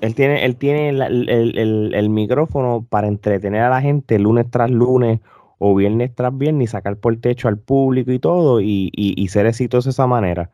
Él 0.01 0.15
tiene, 0.15 0.45
él 0.45 0.55
tiene 0.55 0.91
el, 0.91 2.09
micrófono 2.11 2.87
para 2.89 3.09
entretener 3.09 3.63
a 3.63 3.71
la 3.71 3.81
gente 3.81 4.21
lunes 4.21 4.47
tras 4.51 4.71
lunes 4.71 5.19
o 5.59 5.75
viernes 5.75 6.15
tras 6.15 6.37
viernes 6.37 6.69
y 6.69 6.71
sacar 6.71 6.99
por 6.99 7.15
el 7.15 7.21
techo 7.21 7.49
al 7.49 7.59
público 7.59 8.13
y 8.13 8.19
todo 8.21 8.61
y, 8.61 8.93
y 8.95 9.29
ser 9.29 9.47
exitoso 9.47 9.89
de 9.89 9.93
esa 9.93 10.07
manera. 10.07 10.51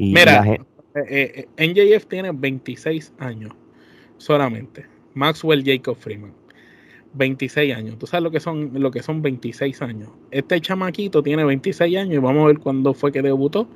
Mira, 0.00 0.44
eh, 0.46 0.60
eh, 0.94 1.46
eh, 1.56 1.68
NJF 1.68 2.06
tiene 2.06 2.30
26 2.32 3.12
años 3.18 3.52
solamente. 4.16 4.86
Maxwell 5.14 5.62
Jacob 5.64 5.96
Freeman. 5.96 6.32
26 7.12 7.74
años. 7.74 7.98
Tú 7.98 8.06
sabes 8.06 8.22
lo 8.22 8.30
que 8.30 8.40
son 8.40 8.70
lo 8.74 8.90
que 8.90 9.02
son 9.02 9.20
26 9.20 9.82
años. 9.82 10.10
Este 10.30 10.60
chamaquito 10.60 11.22
tiene 11.22 11.44
26 11.44 11.98
años 11.98 12.14
y 12.14 12.18
vamos 12.18 12.44
a 12.44 12.46
ver 12.46 12.58
cuándo 12.60 12.94
fue 12.94 13.12
que 13.12 13.20
debutó. 13.20 13.68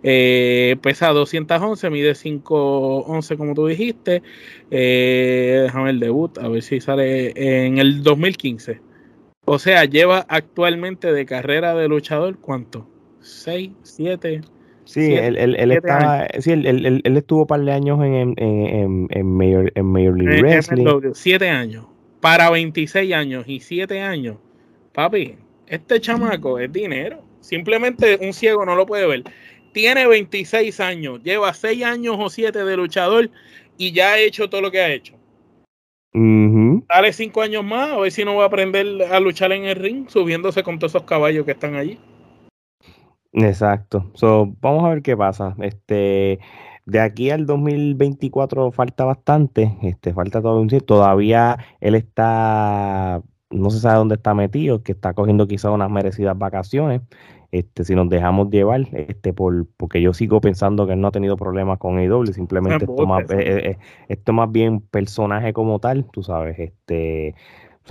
pesa 0.00 1.08
211, 1.08 1.90
mide 1.90 2.14
5'11 2.14 3.36
como 3.36 3.54
tú 3.54 3.66
dijiste. 3.66 4.22
déjame 4.70 5.90
el 5.90 6.00
debut, 6.00 6.38
a 6.38 6.48
ver 6.48 6.62
si 6.62 6.80
sale 6.80 7.32
en 7.34 7.78
el 7.78 8.02
2015. 8.02 8.80
O 9.44 9.58
sea, 9.58 9.84
lleva 9.84 10.24
actualmente 10.28 11.12
de 11.12 11.26
carrera 11.26 11.74
de 11.74 11.88
luchador, 11.88 12.38
¿cuánto? 12.38 12.86
6, 13.20 13.70
7, 13.82 14.42
Sí, 14.88 15.12
él, 15.12 15.36
él, 15.36 15.54
él 15.58 15.72
estaba, 15.72 16.26
sí, 16.38 16.50
él, 16.50 16.64
él, 16.64 17.02
él, 17.04 17.16
estuvo 17.18 17.42
un 17.42 17.46
par 17.46 17.60
de 17.60 17.72
años 17.72 18.02
en, 18.02 18.34
en, 18.38 19.06
en, 19.10 19.26
Major, 19.26 19.70
en 19.74 19.84
Major 19.84 20.16
League 20.16 20.40
Wrestling. 20.40 21.12
Siete 21.12 21.50
años. 21.50 21.84
Para 22.22 22.48
26 22.48 23.12
años 23.12 23.44
y 23.46 23.60
siete 23.60 24.00
años. 24.00 24.38
Papi, 24.94 25.34
este 25.66 26.00
chamaco 26.00 26.58
es 26.58 26.72
dinero. 26.72 27.22
Simplemente 27.40 28.18
un 28.22 28.32
ciego 28.32 28.64
no 28.64 28.74
lo 28.76 28.86
puede 28.86 29.06
ver. 29.06 29.24
Tiene 29.74 30.06
26 30.06 30.80
años, 30.80 31.22
lleva 31.22 31.52
6 31.52 31.84
años 31.84 32.16
o 32.18 32.30
7 32.30 32.64
de 32.64 32.76
luchador 32.78 33.30
y 33.76 33.92
ya 33.92 34.12
ha 34.12 34.18
hecho 34.18 34.48
todo 34.48 34.62
lo 34.62 34.70
que 34.70 34.80
ha 34.80 34.90
hecho. 34.90 35.12
Dale 36.14 37.12
5 37.12 37.42
años 37.42 37.62
más, 37.62 37.90
a 37.90 37.98
ver 37.98 38.10
si 38.10 38.24
no 38.24 38.36
va 38.36 38.44
a 38.44 38.46
aprender 38.46 38.86
a 39.12 39.20
luchar 39.20 39.52
en 39.52 39.66
el 39.66 39.76
ring, 39.76 40.08
subiéndose 40.08 40.62
con 40.62 40.78
todos 40.78 40.92
esos 40.92 41.02
caballos 41.02 41.44
que 41.44 41.52
están 41.52 41.74
allí. 41.74 41.98
Exacto. 43.32 44.10
So, 44.14 44.54
vamos 44.60 44.84
a 44.84 44.90
ver 44.90 45.02
qué 45.02 45.16
pasa. 45.16 45.54
Este, 45.60 46.38
de 46.86 47.00
aquí 47.00 47.30
al 47.30 47.46
2024 47.46 48.72
falta 48.72 49.04
bastante. 49.04 49.76
Este, 49.82 50.12
falta 50.14 50.40
todo 50.40 50.60
un 50.60 50.68
Todavía 50.68 51.58
él 51.80 51.94
está, 51.94 53.22
no 53.50 53.70
se 53.70 53.80
sabe 53.80 53.96
dónde 53.96 54.14
está 54.16 54.34
metido, 54.34 54.82
que 54.82 54.92
está 54.92 55.14
cogiendo 55.14 55.46
quizás 55.46 55.72
unas 55.72 55.90
merecidas 55.90 56.36
vacaciones. 56.38 57.02
Este, 57.50 57.84
si 57.84 57.94
nos 57.94 58.10
dejamos 58.10 58.50
llevar, 58.50 58.82
este, 58.92 59.32
por, 59.32 59.66
porque 59.78 60.02
yo 60.02 60.12
sigo 60.12 60.40
pensando 60.40 60.86
que 60.86 60.92
él 60.92 61.00
no 61.00 61.08
ha 61.08 61.12
tenido 61.12 61.36
problemas 61.36 61.78
con 61.78 61.96
AEW, 61.98 62.26
simplemente 62.26 62.84
esto 62.84 63.06
más, 63.06 63.22
eh, 63.30 63.36
eh, 63.38 63.70
eh, 63.70 63.78
esto 64.08 64.34
más 64.34 64.52
bien 64.52 64.80
personaje 64.80 65.54
como 65.54 65.78
tal, 65.78 66.04
tú 66.10 66.22
sabes, 66.22 66.58
este, 66.58 67.34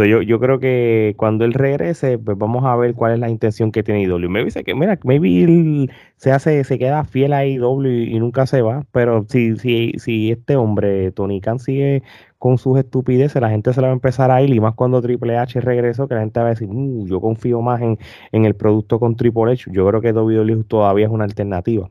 yo, 0.06 0.22
yo 0.22 0.40
creo 0.40 0.60
que 0.60 1.16
cuando 1.18 1.46
él 1.46 1.54
regrese, 1.54 2.18
pues 2.20 2.38
vamos 2.38 2.66
a 2.66 2.76
ver 2.76 2.94
cuál 2.94 3.14
es 3.14 3.20
la 3.20 3.30
intención 3.30 3.72
que 3.72 3.84
tiene 3.84 4.04
IW. 4.04 4.30
Me 4.30 4.44
dice 4.44 4.64
que, 4.64 4.76
mira, 4.76 5.00
maybe 5.04 5.44
él 5.44 5.92
se 6.18 6.32
hace, 6.32 6.64
se 6.64 6.78
queda 6.78 7.04
fiel 7.04 7.34
a 7.34 7.46
IW 7.46 7.88
y, 7.88 8.20
nunca 8.20 8.46
se 8.46 8.62
va. 8.62 8.86
Pero 8.92 9.26
si, 9.30 9.58
si, 9.58 9.94
si 9.98 10.32
este 10.32 10.56
hombre, 10.56 11.12
Tony 11.12 11.42
Khan, 11.42 11.60
sigue 11.60 12.04
con 12.38 12.58
sus 12.58 12.78
estupideces, 12.78 13.42
la 13.42 13.50
gente 13.50 13.74
se 13.74 13.82
la 13.82 13.88
va 13.88 13.94
a 13.94 13.96
empezar 13.96 14.30
a 14.30 14.42
ir, 14.42 14.54
y 14.54 14.60
más 14.60 14.76
cuando 14.76 15.02
Triple 15.02 15.38
H 15.38 15.60
regresó, 15.62 16.08
que 16.08 16.16
la 16.16 16.22
gente 16.22 16.40
va 16.40 16.48
a 16.48 16.50
decir, 16.50 16.68
uh, 16.70 17.08
yo 17.08 17.20
confío 17.20 17.62
más 17.62 17.82
en, 17.82 17.98
en 18.32 18.46
el 18.46 18.56
producto 18.56 19.00
con 19.00 19.16
Triple 19.16 19.54
H. 19.54 19.72
Yo 19.72 19.88
creo 19.88 20.02
que 20.02 20.12
WWE 20.12 20.64
todavía 20.66 21.06
es 21.08 21.12
una 21.12 21.24
alternativa. 21.24 21.90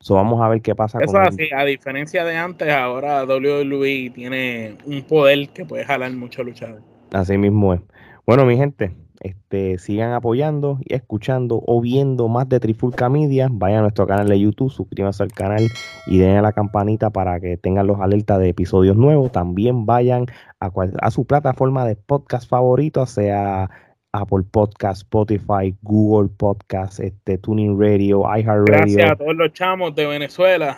So, 0.00 0.14
vamos 0.14 0.40
a 0.40 0.48
ver 0.48 0.62
qué 0.62 0.74
pasa. 0.74 0.98
Eso 1.00 1.18
así, 1.18 1.48
a 1.54 1.64
diferencia 1.64 2.24
de 2.24 2.36
antes, 2.36 2.72
ahora 2.72 3.24
WWE 3.24 4.10
tiene 4.14 4.76
un 4.84 5.02
poder 5.02 5.48
que 5.48 5.64
puede 5.64 5.84
jalar 5.84 6.12
mucho 6.12 6.42
luchadores. 6.42 6.95
Así 7.12 7.38
mismo 7.38 7.74
es. 7.74 7.80
Bueno, 8.26 8.44
mi 8.44 8.56
gente, 8.56 8.96
este, 9.20 9.78
sigan 9.78 10.12
apoyando 10.12 10.78
y 10.84 10.94
escuchando 10.94 11.62
o 11.66 11.80
viendo 11.80 12.28
más 12.28 12.48
de 12.48 12.60
Trifulca 12.60 13.08
Media. 13.08 13.48
Vayan 13.50 13.78
a 13.78 13.82
nuestro 13.82 14.06
canal 14.06 14.28
de 14.28 14.38
YouTube, 14.38 14.70
suscríbanse 14.70 15.22
al 15.22 15.32
canal 15.32 15.68
y 16.06 16.18
den 16.18 16.36
a 16.36 16.42
la 16.42 16.52
campanita 16.52 17.10
para 17.10 17.40
que 17.40 17.56
tengan 17.56 17.86
los 17.86 18.00
alertas 18.00 18.38
de 18.40 18.48
episodios 18.48 18.96
nuevos. 18.96 19.32
También 19.32 19.86
vayan 19.86 20.26
a, 20.60 20.70
a 21.00 21.10
su 21.10 21.26
plataforma 21.26 21.86
de 21.86 21.96
podcast 21.96 22.48
favorito, 22.48 23.06
sea 23.06 23.70
Apple 24.12 24.44
Podcast, 24.50 25.02
Spotify, 25.02 25.74
Google 25.82 26.30
Podcast, 26.36 27.00
este, 27.00 27.38
Tuning 27.38 27.78
Radio, 27.80 28.22
iHeartRadio. 28.22 28.64
Gracias 28.64 29.10
a 29.10 29.16
todos 29.16 29.36
los 29.36 29.52
chamos 29.52 29.94
de 29.94 30.06
Venezuela. 30.06 30.76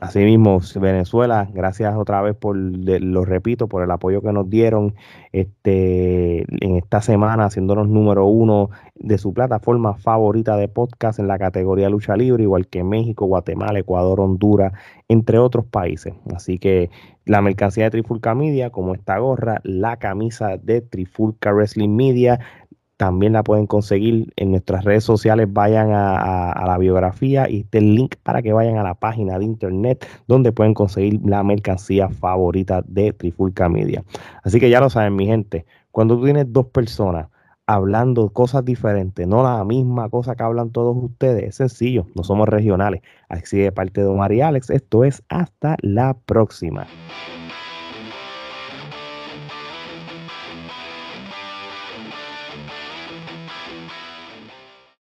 Así 0.00 0.20
mismo, 0.20 0.60
Venezuela, 0.80 1.48
gracias 1.52 1.96
otra 1.96 2.22
vez 2.22 2.36
por, 2.36 2.56
lo 2.56 3.24
repito, 3.24 3.66
por 3.66 3.82
el 3.82 3.90
apoyo 3.90 4.22
que 4.22 4.32
nos 4.32 4.48
dieron 4.48 4.94
este, 5.32 6.44
en 6.64 6.76
esta 6.76 7.02
semana, 7.02 7.46
haciéndonos 7.46 7.88
número 7.88 8.26
uno 8.26 8.70
de 8.94 9.18
su 9.18 9.34
plataforma 9.34 9.94
favorita 9.94 10.56
de 10.56 10.68
podcast 10.68 11.18
en 11.18 11.26
la 11.26 11.36
categoría 11.36 11.90
lucha 11.90 12.16
libre, 12.16 12.44
igual 12.44 12.68
que 12.68 12.84
México, 12.84 13.26
Guatemala, 13.26 13.80
Ecuador, 13.80 14.20
Honduras, 14.20 14.72
entre 15.08 15.38
otros 15.38 15.66
países. 15.66 16.14
Así 16.32 16.58
que 16.58 16.90
la 17.24 17.42
mercancía 17.42 17.84
de 17.84 17.90
Trifulca 17.90 18.36
Media, 18.36 18.70
como 18.70 18.94
esta 18.94 19.18
gorra, 19.18 19.60
la 19.64 19.96
camisa 19.96 20.58
de 20.58 20.80
Trifulca 20.80 21.52
Wrestling 21.52 21.96
Media, 21.96 22.38
también 22.98 23.32
la 23.32 23.44
pueden 23.44 23.66
conseguir 23.68 24.32
en 24.36 24.50
nuestras 24.50 24.84
redes 24.84 25.04
sociales. 25.04 25.46
Vayan 25.50 25.92
a, 25.92 26.64
la 26.66 26.76
biografía 26.78 27.48
y 27.48 27.60
este 27.60 27.80
link 27.80 28.16
para 28.24 28.42
que 28.42 28.52
vayan 28.52 28.76
a 28.76 28.82
la 28.82 28.94
página 28.94 29.38
de 29.38 29.44
internet 29.44 30.04
donde 30.26 30.52
pueden 30.52 30.74
conseguir 30.74 31.20
la 31.24 31.42
mercancía 31.44 32.08
favorita 32.08 32.82
de 32.86 33.12
Trifulca 33.12 33.68
Media. 33.68 34.04
Así 34.42 34.58
que 34.58 34.68
ya 34.68 34.80
lo 34.80 34.90
saben, 34.90 35.14
mi 35.14 35.26
gente. 35.26 35.64
Cuando 35.92 36.18
tú 36.18 36.24
tienes 36.24 36.52
dos 36.52 36.66
personas 36.66 37.28
hablando 37.66 38.30
cosas 38.30 38.64
diferentes, 38.64 39.28
no 39.28 39.44
la 39.44 39.64
misma 39.64 40.08
cosa 40.08 40.34
que 40.34 40.42
hablan 40.42 40.70
todos 40.70 40.96
ustedes, 40.96 41.44
es 41.44 41.54
sencillo, 41.54 42.06
no 42.16 42.24
somos 42.24 42.48
regionales. 42.48 43.02
Así 43.28 43.58
de 43.58 43.70
parte 43.70 44.00
de 44.00 44.08
Omar 44.08 44.32
y 44.32 44.40
Alex, 44.40 44.70
esto 44.70 45.04
es 45.04 45.22
hasta 45.28 45.76
la 45.82 46.14
próxima. 46.26 46.88